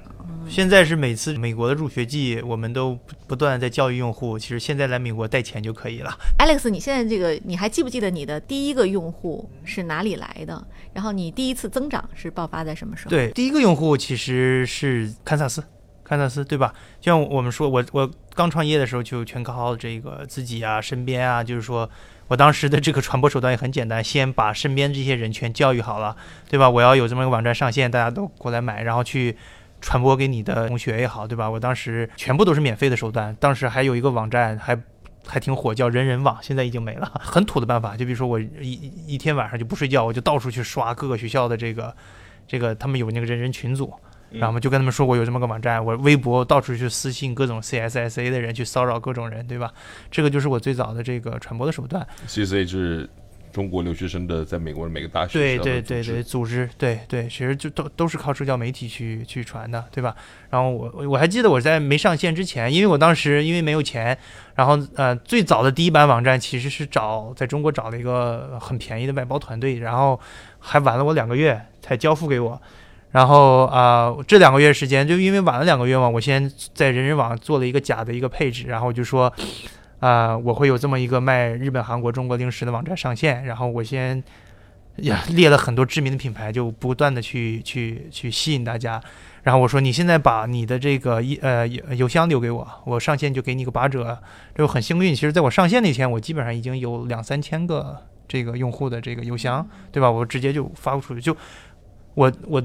[0.48, 6.10] 现在是每次美国的入学季，我们都不断在教育用户，其实现在来美国带钱就可以了。
[6.38, 10.66] Alex，你现在这个你还记不记得你的第一个用户是哪里来的？
[10.92, 13.10] 然后你第一次增长是爆发在什么时候？
[13.10, 15.62] 对，第一个用户其实是堪萨斯，
[16.02, 16.74] 堪萨斯对吧？
[17.00, 21.88] 就像我们说，我我刚创业的时候就全靠这个自己啊、身边啊，就是说
[22.28, 26.16] 我当时的这个传播手段也很简单，先把身边这些人全教育好了，
[26.48, 26.68] 对吧？
[26.68, 29.36] 我要有这么一个网站上线，大家都过来买，然后去。
[29.80, 31.50] 传播给你的同学也好，对吧？
[31.50, 34.74] 我当时全部都是免费的手段，当时还有一个网站还
[35.26, 37.12] 还挺火，叫人人网，现在已经没了。
[37.20, 38.72] 很土的办法，就比如说我一
[39.06, 41.94] 一天晚上就不睡觉，我就到处去刷各个学校的这个
[42.48, 43.92] 这个，他们有那个人人群组，
[44.38, 49.72] 然后就跟他们说我有这么个网站，我微博到处去私信各种 CSSA 的人，去骚扰各种人，对吧？
[50.10, 52.06] 这个就是我最早的这个传播的手段。
[52.26, 53.08] CSA 是
[53.52, 60.16] 中国留学生的在美国的每个大学对对对对，组织对对，其实就都都是靠社交媒体去去传的，对吧？
[60.50, 64.18] 然后我我我还记得我在没上线之前，因为我当时因为没有钱，
[64.56, 70.20] 然后呃最早的第一版网站其实是找在中国找了一个很便宜的外包团队，然后
[70.58, 72.60] 还晚了我两个月才交付给我。
[73.14, 79.32] 然后啊、这两个月时间就因为晚了两个月嘛，我先在人人网做了一个假的一个配置，然后就说，
[80.00, 84.20] 啊、我会有这么一个卖日本、韩国、中国零食的网站上线，然后我先
[84.96, 89.00] 呀 列了很多知名的品牌，就不断的去去去吸引大家。
[89.44, 94.18] 然后我说你现在把你的这个一呃邮箱留给我，我上线就给你个八折。
[94.56, 97.96] 这个很幸运，其实在我上线那天，我基本上已经有两三千个
[98.26, 100.10] 这个用户的这个邮箱，对吧？
[100.10, 101.36] 我直接就发不出去，就
[102.14, 102.60] 我我。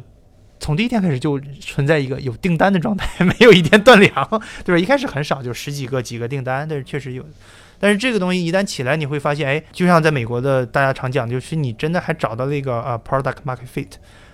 [0.69, 4.13] 从第一天开始就存在一个有订单的状态， 没有一天断粮，
[4.63, 4.77] 对吧？
[4.77, 7.25] 一开始很少，就十几个、几个订单，但是确实有。
[7.79, 13.87] 但是这个东西一旦起来，你会发现，哎，就像在美国的大家常讲，就是你真的还找到了一个啊、product market fit，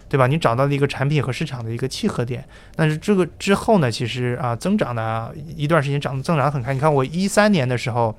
[0.09, 0.27] 对吧？
[0.27, 2.45] 你找到了一个产品和市场的一个契合点。
[2.75, 6.73] 但是这个之后呢，其实啊，增长的一段时间涨增长很快。
[6.73, 8.13] 你看我一三年的时候，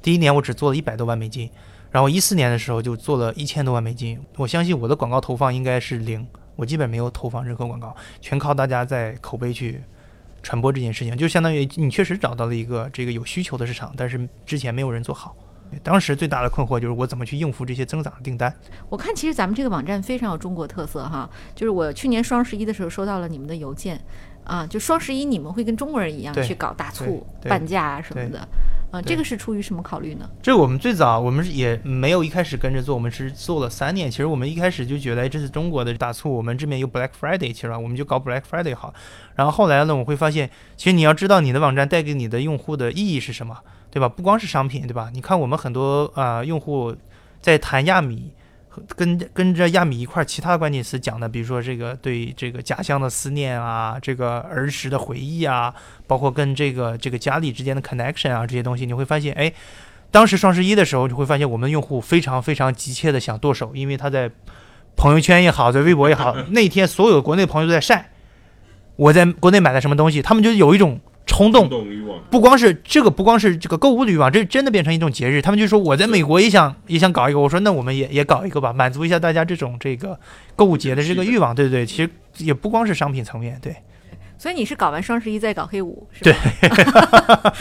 [0.00, 1.50] 第一年我只做了一百多万美金，
[1.90, 4.16] 然后一四年的时候就做了一千多万美金。
[4.36, 6.24] 我相信我的广告投放应该是零，
[6.56, 9.80] 我基本没有投放任何广告，全靠大家在口碑去
[10.42, 15.36] 传播这件事情，就相当于你确实找到了一个这个有需求的市场，但是之前没有人做好。
[15.82, 18.54] 当时最大的困惑就是我怎么去应付这些增长的订单。
[18.88, 24.00] 我看其实咱们这个网站非常有中国特色哈，就是我去年双十一的时候收到了你们的邮件，
[24.44, 28.48] 啊，就双十一你们会跟中国人一样去搞大促、半价啊什么的，
[28.90, 30.30] 啊，这个是出于什么考虑呢？
[30.40, 34.10] 这个我们最早我们是也没有一开始跟着做，我们是做了三年。
[34.10, 38.94] 其实我们一开始就觉得，哎，这是中国的大促，我们这边有 Black Friday，其实吧，我们就搞 Black Friday 好。
[39.34, 43.58] 然后后来呢，我会发现，其实你要知道你的网站带给你的用户的意义是什么，
[43.90, 44.08] 对吧？
[44.08, 45.10] 不光是商品，对吧？
[45.12, 46.94] 你看我们很多啊、用户
[47.40, 48.32] 在谈亚米。
[48.88, 55.74] 跟跟着亚米一块儿，其他的关键词讲的，比如说这个对这个家乡的思念啊，这个儿时的回忆啊，
[56.06, 59.52] 包括跟这个这个家里之间的 connection 啊，这些东西，你会发现，哎，
[60.10, 64.30] 当时双十一的时候，你会发现我们的用户非常非常急切的想剁手，因为他在
[64.96, 68.10] 朋友圈也好，在微博也好，那天所有国内朋友都在晒
[68.96, 75.42] 我在国内买了什么东西，他们就有一种冲动，动欲望，不光是这个，不光是这个购物的欲望，这真的变成一种节日。
[75.42, 80.18] 他们就说我在美国也想也想搞一个，我说那我们也也搞一个吧，满足一下大家这种这个
[80.54, 82.08] 购物节的这个欲望，对不对，其实
[82.38, 83.76] 也不光是商品层面，对。
[84.38, 86.38] 所以你是搞完双十一再搞黑五是吧？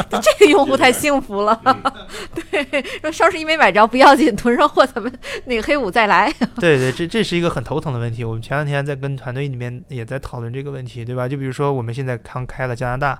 [0.09, 1.57] 对， 这个用户太幸福了。
[2.51, 5.09] 对，说双十一没买着不要紧，囤上货咱们
[5.45, 6.29] 那个黑五再来。
[6.59, 8.25] 对对，这这是一个很头疼的问题。
[8.25, 11.29] 我们前两天在跟团队里面也在讨论这个问题，对吧？
[11.29, 13.17] 就比如说我们现在刚开了加拿大，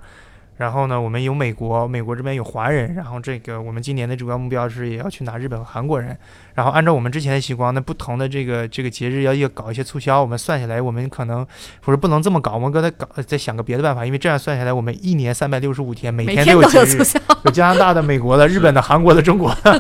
[0.58, 6.18] 然后呢，我们有美国，美国这边有华人，然后这个我们今年的主要目标是也要去拿日本和韩国人。
[6.56, 11.46] 然后按照我们之前的习惯，那不同的这个这个节日要要搞一些促销，我们算下来，我们可能
[11.82, 17.20] 不是不能这么搞，我们刚才搞再想个别的办法，因为这样算下来，我们一年三百六十五天，每每天都有节日有促，销。
[17.46, 19.80] 有加拿大的、美国的、日本的、韩国的、中国的。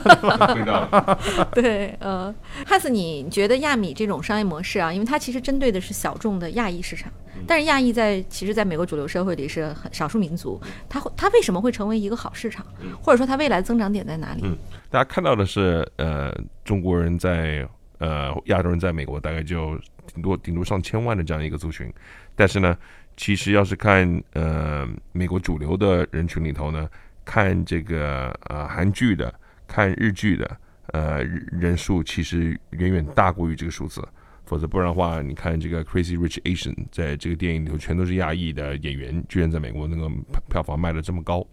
[0.53, 1.17] 对的，
[1.53, 2.33] 对，呃，
[2.65, 7.11] 汉斯，你觉得亚米这种商业模式啊，因为它其实针对的是小众的亚裔市场，
[7.47, 12.63] 但是亚裔在其实在美国主流社会里是很少数民族，它会它为什么会成为一个好市场，
[13.01, 14.41] 或者说它未来的增长点在哪里？
[14.43, 14.57] 嗯
[14.91, 16.33] 大家看到的是，呃，
[16.65, 17.65] 中国人在
[17.99, 21.89] 呃，亚洲人在美国大概就顶多顶多上千万的这样一个族群，
[22.35, 22.77] 但是呢，
[23.15, 26.89] 其实要是看呃美国主流的人群里头呢，
[27.23, 29.33] 看这个呃韩剧的、
[29.65, 34.05] 看日剧的，呃人数其实远远大过于这个数字。
[34.45, 40.07] 否则不然的话，你看这个《Crazy Rich Asian》在这个电影里头全都是亚裔的演员，居然在美国那个
[40.49, 41.43] 票房卖的这么高。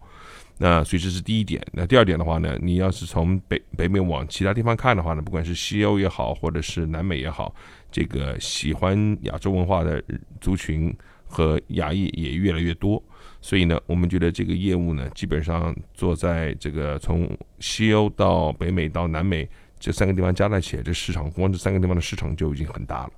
[0.57, 1.61] 那所以这是第一点。
[1.71, 7.53] 那第二点的话呢，你要是从北北美往其他地方看的话呢，不管是西欧也好，或者是南美也好，
[7.91, 10.03] 这个喜欢亚洲文化的
[10.39, 13.01] 族群和亚裔也越来越多。
[13.41, 19.47] 所以呢，我们觉得这个业务呢，基本上做在这个从西欧到北美到南美。
[19.79, 23.11] 这三个地方加在一起，这市场光这三个地方的市场就已经很大了，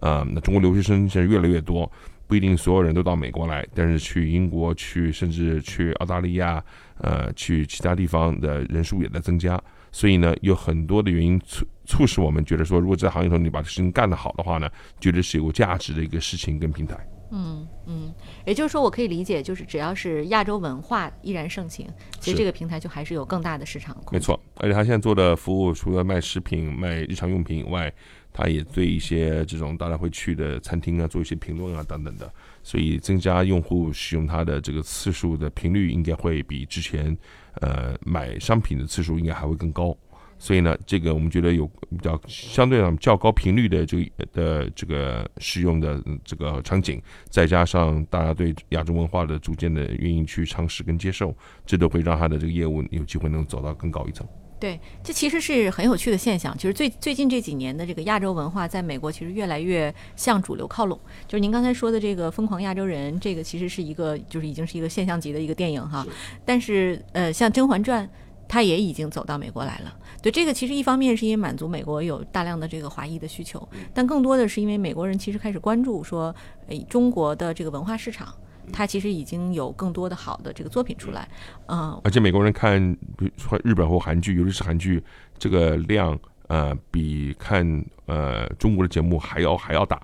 [0.00, 1.90] 啊，那中国留学生现在越来越多，
[2.26, 6.62] 不一定所有人都到美国来，但是去英国、去甚至去澳大利亚，
[6.98, 9.60] 呃，去其他地方的人数也在增加，
[9.92, 14.68] 所以呢，有很多的原因促促使我们觉得说，如果在行业头你把这事情干得好的话呢，
[15.00, 16.96] 绝对是有价值的一个事情跟平台。
[17.30, 18.14] 嗯嗯，
[18.46, 21.86] 也就是说，我可以理解，就是只要是亚洲文化依然盛行，
[22.20, 23.94] 其实这个平台就还是有更大的市场。
[24.10, 27.92] 没错，而且他现在做的服务，除了卖食品、卖日常用品以外，
[28.38, 37.18] 他也对一些这种大家会去的餐厅啊做一些评论啊等等的，所以增加用户使用它的这个次数的频率，应该会比之前
[37.54, 39.96] 呃买商品的次数应该还会更高。
[40.38, 54.24] 所以呢，这个我们觉得有比较相对上较高频率的这个的这个使用的这个场景，再加上大家对亚洲文化的逐渐的愿意去尝试跟接受，这都会让他的这个业务有机会能走到更高一层。
[54.60, 56.56] 对，这其实是很有趣的现象。
[56.56, 60.98] 就是最最近这几年的这个亚洲文化，在美国其实越来越向主流靠拢。
[61.26, 66.06] 就是您刚才说的这个《疯狂亚洲人》，这个其实是一个就是已经是一个现象级的一个电影哈。
[66.44, 68.04] 但是呃，像《甄嬛传》。
[68.50, 76.34] 它也已经走到美国来了，对这个其实一方面是因为满足美国有大量的这个华裔的需求，但更多的是因为美国人其实开始关注说，
[76.68, 78.34] 诶，中国的这个文化市场，
[78.72, 81.28] 它其实已经有更多的好的这个作品出来，
[81.66, 83.30] 嗯，而且美国人看比
[83.64, 85.02] 日本或韩剧，尤其是韩剧，
[85.38, 90.00] 这个量呃比看呃中国的节目还要还要大，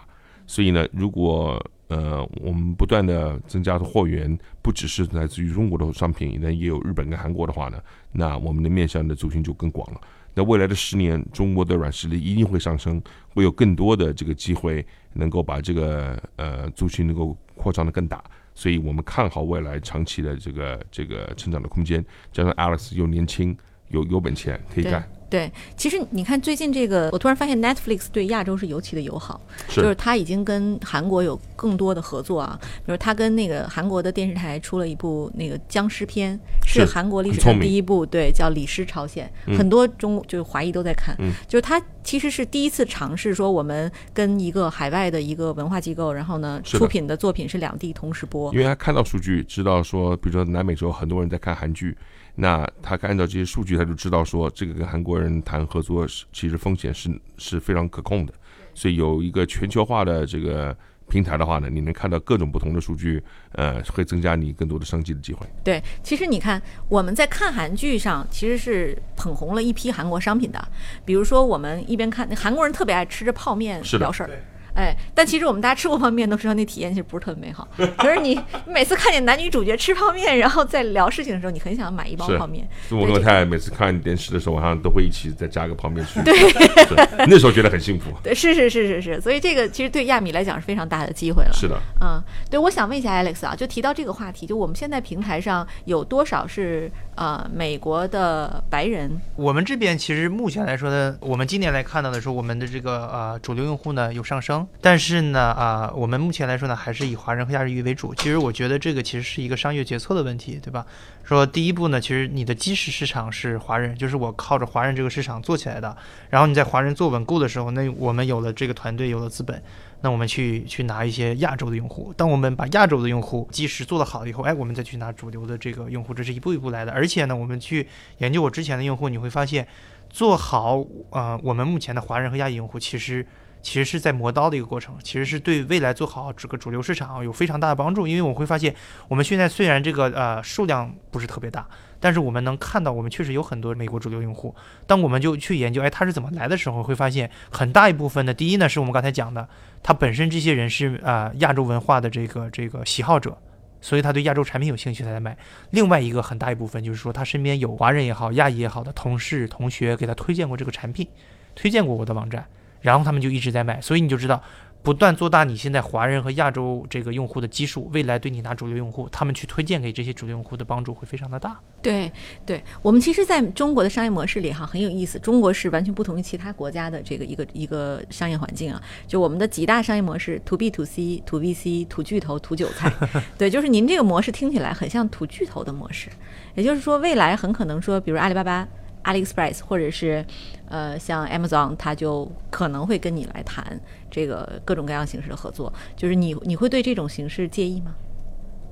[0.46, 7.79] 所以呢，如果呃，我们不断的增加的货源，不只是来自于中国的商品，那也有日本跟韩国的话呢，
[8.11, 10.00] 那我们的面向的族群就更广了。
[10.33, 18.24] 那未来的十年，中国的软实力一定会上升，会有更多的这个机会，能够把这个呃族群能够扩张的更大。
[18.54, 22.04] 所以我们看好未来长期的这个这个成长的空间。
[22.32, 23.56] 加上 Alex 又年轻，
[23.88, 25.08] 有有本钱可以干。
[25.30, 32.56] 对，其实你看最近这个，我突然发现 Netflix 对亚洲是尤其的友好，就是他已经跟韩国有更多的合作啊。
[32.86, 41.16] 比如他跟那个韩国的电视台出了一部那个僵尸片，是韩国历史上第一部，对，叫《李尸朝鲜》，很多中就是华裔都在看。
[41.48, 48.52] 就是他其实是第一次尝试说，我们跟一个海外的一个文化机构，然后呢出品的作品是两地同时播。
[48.52, 51.96] 因为他看到数据，知道说，比如说南美洲很多人在看韩剧。
[52.36, 58.34] 那他按照这些数据，他就知道说，这个跟韩国人谈合作是其实风险是是非常可控的。
[58.74, 60.76] 所以有一个全球化的这个
[61.08, 65.46] 平台的话呢，你能看到各种不同的数据，呃，会增加你更多的商机的机会。
[65.62, 70.68] 对，其实你看我们在看韩剧上，其实是捧红了一批韩国商品的。
[71.04, 74.30] 比如说，我们一边看，韩国人特别爱吃着泡面聊事儿。
[74.74, 77.66] 哎，但其实我们大家吃过泡面都知道，那体验其实不是特别美好。
[77.96, 82.68] 可是你 每次看见男女主角吃泡面，然后在聊事情的时候，你很想买一包泡面。
[82.90, 86.22] 我跟我太太每次看电视的时候，晚上都会一起再加个泡面去。
[86.22, 86.34] 对，
[87.26, 88.10] 那时候觉得很幸福。
[88.22, 91.52] 对，是是是是是，所以这个其实对亚米来讲是非常大的机会了。
[91.52, 99.20] 是的，嗯，对，我想问一下 Alex 啊，就提到这个话题，就我们现在平台上有多少是呃美国的白人？
[99.37, 105.55] 我们这边其实目前来说呢，我们今年来看到的时候，我们的这个呃主流用户呢有上升，但是呢。
[105.55, 108.14] 啊，我们目前来说呢，还是以华人和亚裔为主。
[108.14, 110.85] 其实我觉得这个其实是一个商业决策的问题，对吧？
[111.22, 115.96] 说第一步呢，其实你的基石市场是华人，就是我靠着华人这个市场做起来的。
[116.29, 119.62] 然后你在华人做稳固的时候，那我们有了这个团队，有了资本，
[120.00, 122.12] 那我们去去拿一些亚洲的用户。
[122.16, 126.90] 当我们把亚洲的用户基石做得好了以后，哎，我们再去拿主流的这个用户，这是一步一步来的。
[126.92, 127.87] 而且呢，我们去
[128.18, 129.66] 研究我之前的用户，你会发现，
[130.11, 133.27] 做好啊，我们目前的华人和亚裔用户，其实。
[133.64, 138.07] 其实是在磨刀的一个过程，其实是对未来做好这个主流市场有非常大的帮助。
[138.07, 138.72] 因为我会发现，
[139.09, 141.66] 我们现在虽然这个呃数量不是特别大，
[141.98, 144.54] 但是我们能看到，我们确实有很多美国主流用户。
[144.87, 149.48] 当我们就去研究，哎，他是怎么来的时候，会发现很大一部分的，第一呢，是我们刚才讲的，
[149.83, 153.35] 他本身这些人是啊亚洲文化的这个这个喜好者，
[153.81, 155.35] 所以他对亚洲产品有兴趣他才买。
[155.71, 161.08] 另外一个很大一部分就是说，他身边有华人也好、亚裔也好的同事、同学给他推荐过这个产品，
[161.54, 162.46] 推荐过我的网站。
[162.85, 164.42] 然后他们就一直在卖，所以你就知道。
[164.82, 171.58] 不断做大你现在华人和亚洲这个用户的基数，未来对你拿主流用户，他们去推荐给这些主流用户的帮助会非常的大。
[171.80, 172.12] 对，
[172.44, 178.82] 对我们其实在中国的商业模式里哈很有意思，中国是完全不同于其他国家的这个一个一个商业环境啊。
[179.08, 182.92] 就我们的几大商业模式，to B to C、to VC、to 巨头、to 韭菜。
[183.38, 186.10] 对，就是您这个模式听起来很像土巨头的模式，
[186.54, 188.68] 也就是说未来很可能说，比如阿里巴巴。
[189.05, 190.25] AliExpress 或者是，
[190.69, 193.79] 呃，像 Amazon，它就可能会跟你来谈
[194.11, 195.73] 这个各种各样形式的合作。
[195.96, 197.94] 就是你你会对这种形式介意吗？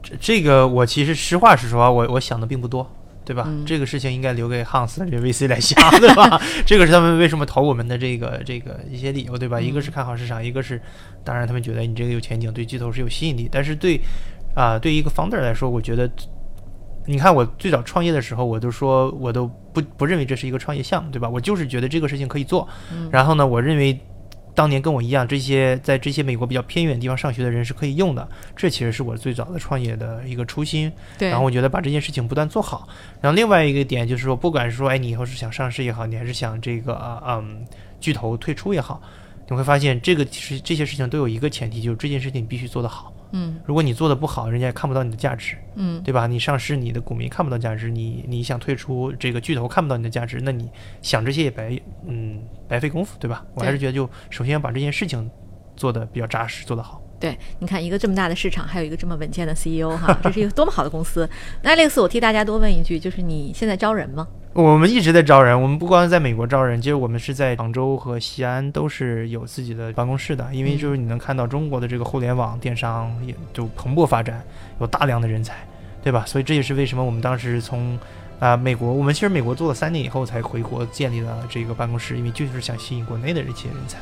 [0.03, 2.91] 这这个我其实实话实说，我我想的并不多，
[3.25, 3.49] 对吧？
[3.65, 6.41] 这个事情应该留给 Hans 这 VC 来想，对吧？
[6.67, 9.61] 这个是他们为什么投我们的这个这个一些理由，对吧？
[9.61, 10.81] 一个是看好市场，一个是
[11.23, 13.49] 当然他们觉得你这个有前景，对巨头是有吸引力。
[13.53, 14.01] 但是对
[14.57, 16.11] 啊，对一个 founder 来说，我觉得。
[17.05, 21.29] 你看，我最早创业的时候，我都说我都不不认为这是一个创业项目，对吧？
[21.29, 22.69] 我就是觉得这个事情可以做。
[23.11, 23.99] 然后呢，我认为
[24.55, 28.29] 当年跟我一样，这些在这些美国比较偏远地方上学的人是可以用的。
[28.55, 30.93] 这其实是我最早的创业的一个初心。
[31.19, 31.29] 对。
[31.29, 32.87] 然后我觉得把这件事情不断做好。
[33.21, 37.67] 然后另外一个点就是说，不管是说，哎，你以后是想上市也好，你还是想这个嗯
[38.01, 39.03] 巨头退出也好，
[39.49, 43.12] 你会发现这个其实这些事情都有一个前提，就是这件事情必须做得好。
[43.33, 46.27] 嗯，如果你做的不好，人家也看不到你的价值，嗯，对吧？
[46.27, 50.71] 你上市，你的股民看不到价值，你你想退出这个巨头看不到你的价值，那你
[51.01, 51.77] 想这些也白，
[52.07, 53.45] 嗯，白费功夫，对吧？
[53.55, 55.29] 我还是觉得，就首先要把这件事情
[55.75, 57.02] 做的比较扎实，做得好。
[57.23, 61.29] 对，你看一个这么大的市场，还有一个这么稳健的 CEO 哈，这是一个多么好的公司。
[61.63, 64.27] 那 Alex，我替大家多问一句，就是你现在招人吗？
[64.55, 70.53] 我们一直在招人，我们不光在美国招人，其实我们是在杭州和西安都是有自己的办公室的。
[70.53, 74.43] 因为就是你能看到中国的这个互联网电商也就蓬勃发展，
[74.81, 75.55] 有大量的人才，
[76.03, 76.25] 对吧？
[76.27, 77.97] 所以这也是为什么我们当时从。
[78.43, 83.99] 啊，美国，我们其实美国做了三年以后才回国建立了这个办公室，因为就是想吸引国内的这些人才。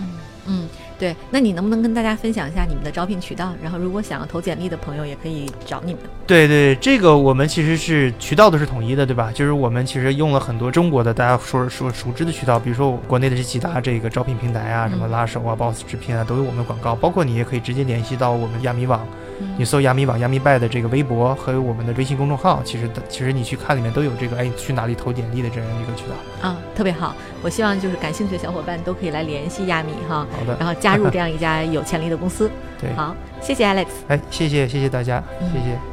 [0.47, 0.66] 嗯，
[0.99, 1.14] 对。
[1.30, 3.53] 那你能不能跟大家分享一下你们的招聘渠道？
[3.62, 6.01] 然后，如果想要投简历的朋友，也可以找你们。
[6.26, 9.30] 对对，这个我们其实是渠道都是统一的，对吧？
[9.30, 16.97] 就是我们其实用了很多中国的大家说说熟知的渠道，比如说国内的这几大这个招聘平台啊，什么拉手啊、Boss 直聘啊，都有我们的广告。
[16.97, 19.07] 包括你也可以直接联系到我们亚米网。
[19.57, 27.14] 你搜亚米网、亚米拜的这个微博和我们的微信公众号，其实其实你去看里面都有这个，哎，去哪里投简历的这样一个渠道啊，特别好。
[27.43, 32.51] 我希望就是感兴趣的小伙伴都可以来联系亚米哈，好的，然后加入这样一家有潜力的公司。
[32.80, 35.22] 对，好，谢谢 Alex，哎，谢谢谢谢大家，
[35.53, 35.89] 谢谢。